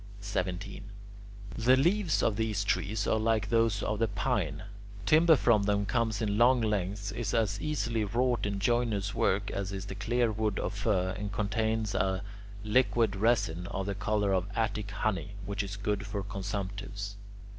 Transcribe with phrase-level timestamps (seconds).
[0.21, 0.85] 17.
[1.55, 4.63] The leaves of these trees are like those of the pine;
[5.05, 9.71] timber from them comes in long lengths, is as easily wrought in joiner's work as
[9.71, 12.23] is the clearwood of fir, and contains a
[12.63, 17.15] liquid resin, of the colour of Attic honey, which is good for consumptives.